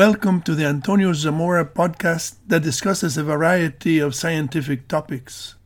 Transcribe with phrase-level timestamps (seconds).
[0.00, 5.56] Welcome to the Antonio Zamora podcast that discusses a variety of scientific topics.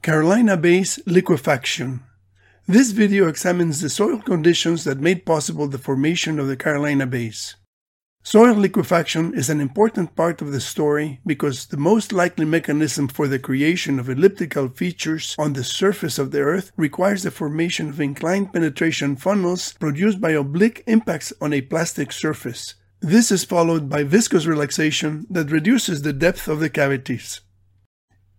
[0.00, 2.00] Carolina Bays liquefaction.
[2.66, 7.56] This video examines the soil conditions that made possible the formation of the Carolina Bays.
[8.24, 13.26] Soil liquefaction is an important part of the story because the most likely mechanism for
[13.26, 18.00] the creation of elliptical features on the surface of the Earth requires the formation of
[18.00, 22.76] inclined penetration funnels produced by oblique impacts on a plastic surface.
[23.00, 27.40] This is followed by viscous relaxation that reduces the depth of the cavities.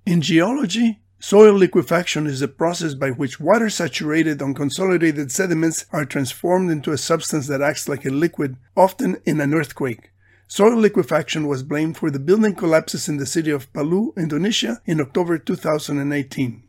[0.06, 6.70] In geology, Soil liquefaction is the process by which water saturated unconsolidated sediments are transformed
[6.70, 10.12] into a substance that acts like a liquid, often in an earthquake.
[10.50, 15.00] Soil liquefaction was blamed for the building collapses in the city of Palu, Indonesia, in
[15.00, 16.64] October 2018.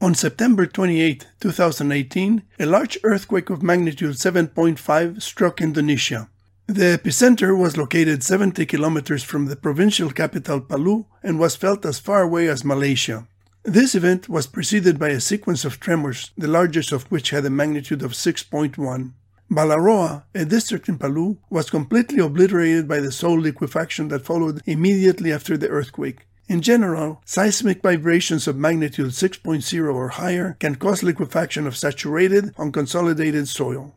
[0.00, 6.28] On September 28, 2018, a large earthquake of magnitude 7.5 struck Indonesia.
[6.66, 12.00] The epicenter was located 70 kilometers from the provincial capital Palu and was felt as
[12.00, 13.28] far away as Malaysia.
[13.64, 17.50] This event was preceded by a sequence of tremors, the largest of which had a
[17.50, 19.12] magnitude of 6.1.
[19.48, 25.32] Balaroa, a district in Palu, was completely obliterated by the soil liquefaction that followed immediately
[25.32, 26.26] after the earthquake.
[26.48, 33.46] In general, seismic vibrations of magnitude 6.0 or higher can cause liquefaction of saturated, unconsolidated
[33.46, 33.94] soil.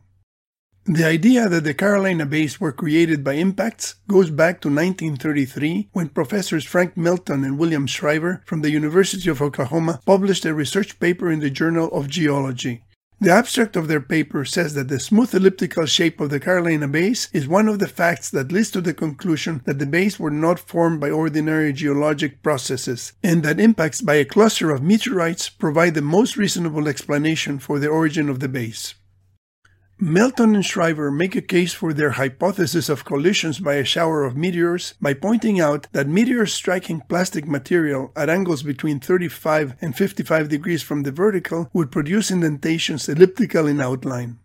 [0.88, 6.10] The idea that the Carolina Bays were created by impacts goes back to 1933 when
[6.10, 11.28] professors Frank Melton and William Shriver from the University of Oklahoma published a research paper
[11.28, 12.84] in the Journal of Geology.
[13.20, 17.30] The abstract of their paper says that the smooth elliptical shape of the Carolina Bays
[17.32, 20.60] is one of the facts that leads to the conclusion that the bays were not
[20.60, 26.00] formed by ordinary geologic processes, and that impacts by a cluster of meteorites provide the
[26.00, 28.94] most reasonable explanation for the origin of the bays.
[29.98, 34.36] Melton and Shriver make a case for their hypothesis of collisions by a shower of
[34.36, 40.50] meteors by pointing out that meteors striking plastic material at angles between 35 and 55
[40.50, 44.38] degrees from the vertical would produce indentations elliptical in outline.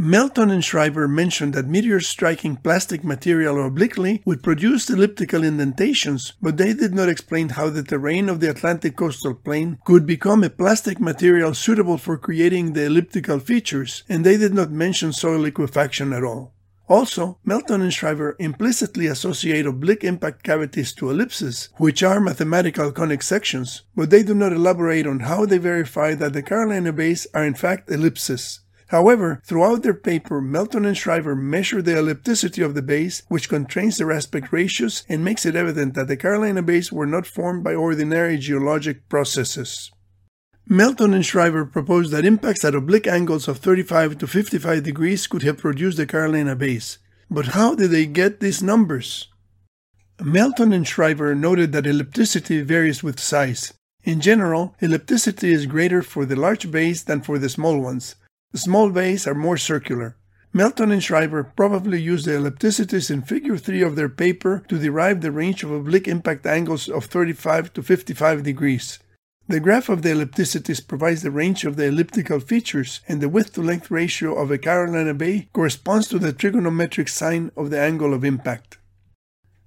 [0.00, 6.56] Melton and Shriver mentioned that meteors striking plastic material obliquely would produce elliptical indentations, but
[6.56, 10.50] they did not explain how the terrain of the Atlantic coastal plain could become a
[10.50, 16.12] plastic material suitable for creating the elliptical features, and they did not mention soil liquefaction
[16.12, 16.54] at all.
[16.88, 23.20] Also, Melton and Shriver implicitly associate oblique impact cavities to ellipses, which are mathematical conic
[23.20, 27.44] sections, but they do not elaborate on how they verify that the Carolina bays are
[27.44, 28.60] in fact ellipses.
[28.88, 33.98] However, throughout their paper, Melton and Shriver measure the ellipticity of the bays, which constrains
[33.98, 37.74] their aspect ratios and makes it evident that the Carolina bays were not formed by
[37.74, 39.90] ordinary geologic processes.
[40.66, 45.42] Melton and Shriver proposed that impacts at oblique angles of 35 to 55 degrees could
[45.42, 46.98] have produced the Carolina bays.
[47.30, 49.28] But how did they get these numbers?
[50.20, 53.74] Melton and Shriver noted that ellipticity varies with size.
[54.04, 58.16] In general, ellipticity is greater for the large bays than for the small ones,
[58.54, 60.16] small bays are more circular.
[60.52, 65.20] Melton and Shriver probably used the ellipticities in figure 3 of their paper to derive
[65.20, 68.98] the range of oblique impact angles of 35 to 55 degrees.
[69.46, 73.54] The graph of the ellipticities provides the range of the elliptical features, and the width
[73.54, 78.12] to length ratio of a Carolina Bay corresponds to the trigonometric sine of the angle
[78.12, 78.76] of impact.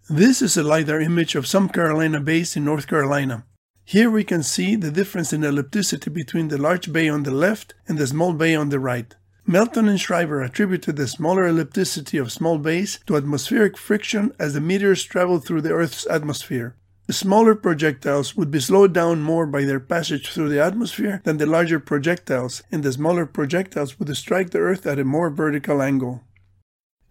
[0.09, 3.46] This is a LiDAR image of some Carolina bays in North Carolina.
[3.91, 7.74] Here we can see the difference in ellipticity between the large bay on the left
[7.90, 9.13] and the small bay on the right.
[9.46, 14.62] Melton and Shriver attributed the smaller ellipticity of small bays to atmospheric friction as the
[14.62, 16.74] meteors traveled through the Earth's atmosphere.
[17.07, 21.35] The smaller projectiles would be slowed down more by their passage through the atmosphere than
[21.35, 25.81] the larger projectiles, and the smaller projectiles would strike the Earth at a more vertical
[25.81, 26.24] angle.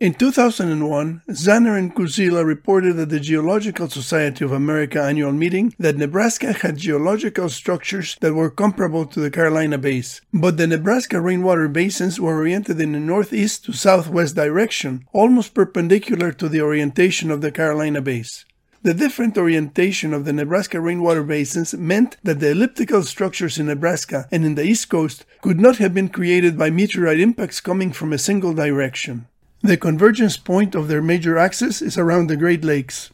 [0.01, 5.99] In 2001, Zanner and Kuzila reported at the Geological Society of America annual meeting that
[5.99, 11.69] Nebraska had geological structures that were comparable to the Carolina Bays, but the Nebraska rainwater
[11.69, 17.43] basins were oriented in a northeast to southwest direction, almost perpendicular to the orientation of
[17.43, 18.47] the Carolina Bays.
[18.83, 24.27] The different orientation of the Nebraska rainwater basins meant that the elliptical structures in Nebraska
[24.33, 28.15] and in the East Coast could not have been created by meteorite impacts coming from
[28.15, 29.27] a single direction.
[29.63, 33.11] The convergence point of their major axis is around the Great Lakes.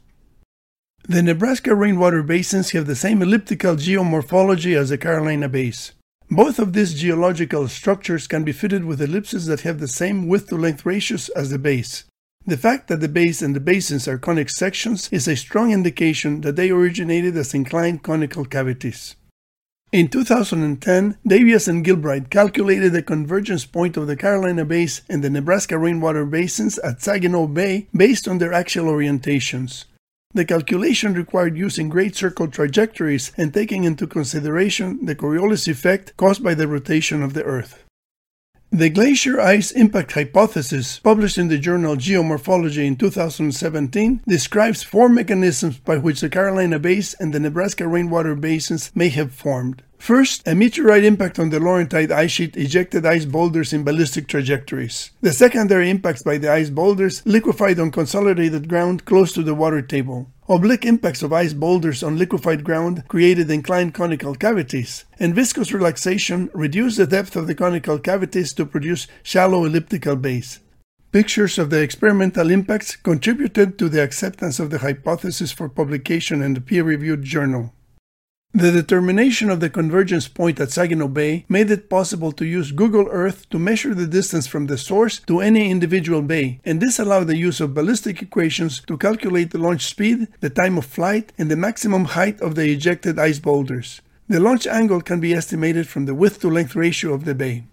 [1.08, 5.92] The Nebraska rainwater basins have the same elliptical geomorphology as the Carolina Bays.
[6.30, 10.46] Both of these geological structures can be fitted with ellipses that have the same width
[10.48, 12.04] to length ratios as the bays.
[12.46, 16.42] The fact that the bays and the basins are conic sections is a strong indication
[16.42, 19.16] that they originated as inclined conical cavities.
[19.92, 25.30] In 2010, Davias and Gilbride calculated the convergence point of the Carolina Bays and the
[25.30, 29.84] Nebraska rainwater basins at Saginaw Bay based on their axial orientations.
[30.34, 36.42] The calculation required using great circle trajectories and taking into consideration the Coriolis effect caused
[36.42, 37.85] by the rotation of the Earth.
[38.76, 45.78] The glacier ice impact hypothesis, published in the journal Geomorphology in 2017, describes four mechanisms
[45.78, 49.82] by which the Carolina Basin and the Nebraska rainwater basins may have formed.
[49.96, 55.10] First, a meteorite impact on the Laurentide ice sheet ejected ice boulders in ballistic trajectories.
[55.22, 59.80] The secondary impacts by the ice boulders liquefied on consolidated ground close to the water
[59.80, 60.28] table.
[60.48, 66.48] Oblique impacts of ice boulders on liquefied ground created inclined conical cavities, and viscous relaxation
[66.54, 70.60] reduced the depth of the conical cavities to produce shallow elliptical bays.
[71.10, 76.54] Pictures of the experimental impacts contributed to the acceptance of the hypothesis for publication in
[76.54, 77.72] the peer-reviewed journal.
[78.56, 83.06] The determination of the convergence point at Saginaw Bay made it possible to use Google
[83.10, 87.26] Earth to measure the distance from the source to any individual bay, and this allowed
[87.26, 91.50] the use of ballistic equations to calculate the launch speed, the time of flight, and
[91.50, 94.00] the maximum height of the ejected ice boulders.
[94.26, 97.64] The launch angle can be estimated from the width to length ratio of the bay.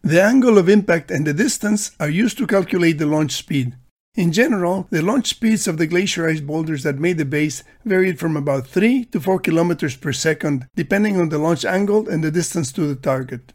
[0.00, 3.76] The angle of impact and the distance are used to calculate the launch speed.
[4.18, 8.18] In general, the launch speeds of the glacier ice boulders that made the base varied
[8.18, 12.32] from about 3 to 4 kilometers per second, depending on the launch angle and the
[12.32, 13.52] distance to the target.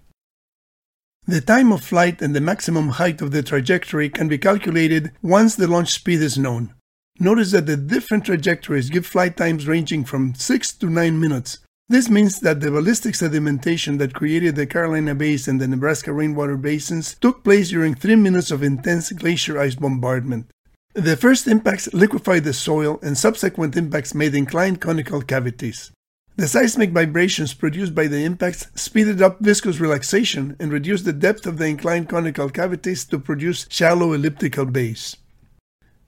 [1.27, 5.57] The time of flight and the maximum height of the trajectory can be calculated once
[5.57, 6.73] the launch speed is known.
[7.19, 11.59] Notice that the different trajectories give flight times ranging from 6 to 9 minutes.
[11.89, 16.55] This means that the ballistic sedimentation that created the Carolina Bays and the Nebraska rainwater
[16.55, 20.49] basins took place during 3 minutes of intense glacier ice bombardment.
[20.95, 25.91] The first impacts liquefied the soil, and subsequent impacts made inclined conical cavities.
[26.35, 31.47] The seismic vibrations produced by the impacts speeded up viscous relaxation and reduced the depth
[31.47, 35.17] of the inclined conical cavities to produce shallow elliptical bays.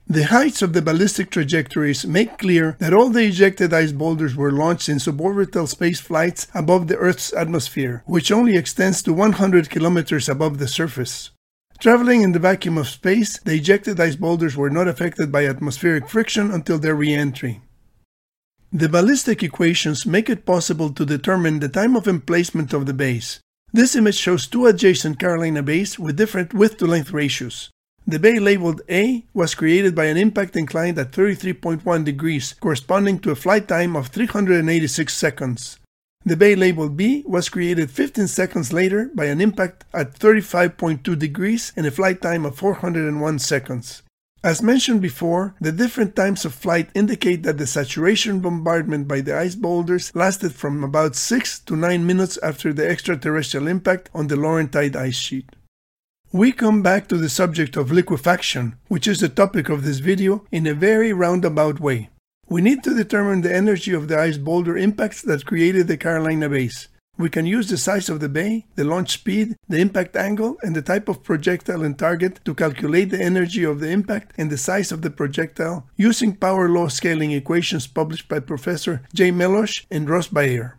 [0.06, 4.52] The heights of the ballistic trajectories make clear that all the ejected ice boulders were
[4.52, 10.28] launched in suborbital space flights above the Earth's atmosphere, which only extends to 100 kilometers
[10.28, 11.30] above the surface.
[11.78, 16.08] Traveling in the vacuum of space, the ejected ice boulders were not affected by atmospheric
[16.08, 17.60] friction until their re-entry.
[18.72, 23.40] The ballistic equations make it possible to determine the time of emplacement of the bays.
[23.72, 27.70] This image shows two adjacent Carolina bays with different width-to-length ratios.
[28.06, 33.32] The bay labeled A was created by an impact inclined at 33.1 degrees, corresponding to
[33.32, 35.78] a flight time of 386 seconds.
[36.26, 41.72] The bay labeled B was created 15 seconds later by an impact at 35.2 degrees
[41.76, 44.02] and a flight time of 401 seconds.
[44.42, 49.38] As mentioned before, the different times of flight indicate that the saturation bombardment by the
[49.38, 54.34] ice boulders lasted from about 6 to 9 minutes after the extraterrestrial impact on the
[54.34, 55.54] Laurentide ice sheet.
[56.32, 60.44] We come back to the subject of liquefaction, which is the topic of this video,
[60.50, 62.10] in a very roundabout way.
[62.48, 66.48] We need to determine the energy of the ice boulder impacts that created the Carolina
[66.48, 66.88] bays.
[67.18, 70.76] We can use the size of the bay, the launch speed, the impact angle, and
[70.76, 74.58] the type of projectile and target to calculate the energy of the impact and the
[74.58, 79.32] size of the projectile using power law scaling equations published by Professor J.
[79.32, 80.78] Melosh and Ross Beyer.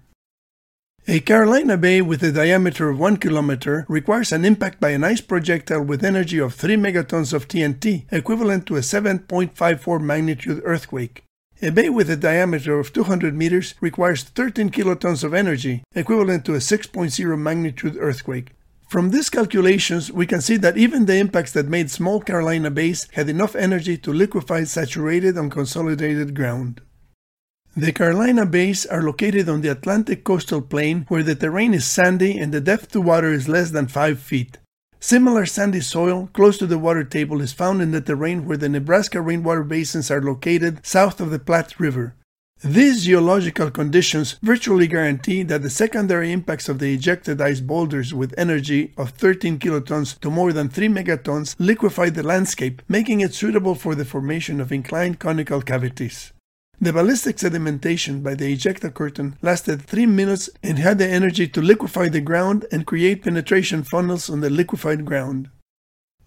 [1.09, 5.21] A Carolina bay with a diameter of 1 kilometer requires an impact by an ice
[5.21, 11.23] projectile with energy of 3 megatons of TNT, equivalent to a 7.54 magnitude earthquake.
[11.59, 16.53] A bay with a diameter of 200 meters requires 13 kilotons of energy, equivalent to
[16.53, 18.51] a 6.0 magnitude earthquake.
[18.87, 23.07] From these calculations, we can see that even the impacts that made small Carolina bays
[23.13, 26.81] had enough energy to liquefy saturated and consolidated ground.
[27.75, 32.37] The Carolina bays are located on the Atlantic coastal plain where the terrain is sandy
[32.37, 34.59] and the depth to water is less than 5 feet.
[34.99, 38.67] Similar sandy soil close to the water table is found in the terrain where the
[38.67, 42.15] Nebraska rainwater basins are located south of the Platte River.
[42.63, 48.33] These geological conditions virtually guarantee that the secondary impacts of the ejected ice boulders with
[48.35, 53.75] energy of 13 kilotons to more than 3 megatons liquefy the landscape, making it suitable
[53.75, 56.33] for the formation of inclined conical cavities.
[56.79, 61.61] The ballistic sedimentation by the ejecta curtain lasted 3 minutes and had the energy to
[61.61, 65.49] liquefy the ground and create penetration funnels on the liquefied ground.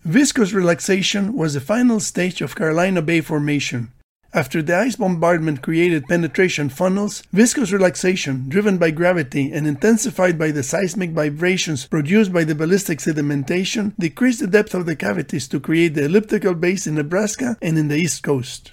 [0.05, 3.93] Viscous relaxation was the final stage of Carolina Bay formation.
[4.35, 10.51] After the ice bombardment created penetration funnels, viscous relaxation, driven by gravity and intensified by
[10.51, 15.61] the seismic vibrations produced by the ballistic sedimentation, decreased the depth of the cavities to
[15.61, 18.73] create the elliptical bays in Nebraska and in the East Coast.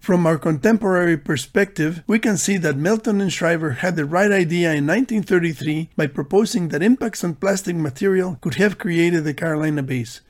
[0.00, 4.72] From our contemporary perspective, we can see that Melton and Shriver had the right idea
[4.72, 10.22] in 1933 by proposing that impacts on plastic material could have created the Carolina bays.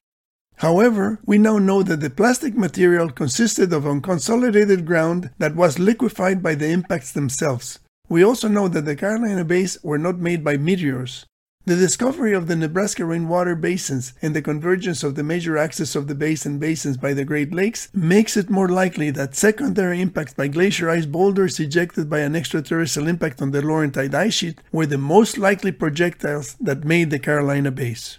[0.57, 6.43] However, we now know that the plastic material consisted of unconsolidated ground that was liquefied
[6.43, 7.79] by the impacts themselves.
[8.09, 11.27] We also know that the Carolina bays were not made by meteors.
[11.69, 16.09] The discovery of the Nebraska rainwater basins and the convergence of the major axes of
[16.09, 20.49] the basin basins by the Great Lakes makes it more likely that secondary impacts by
[20.49, 24.97] glacier ice boulders ejected by an extraterrestrial impact on the Laurentide ice sheet were the
[24.97, 28.19] most likely projectiles that made the Carolina bays.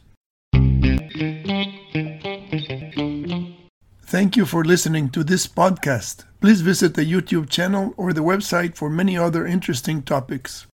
[4.04, 6.24] Thank you for listening to this podcast.
[6.40, 10.68] Please visit the YouTube channel or the website for many other interesting topics.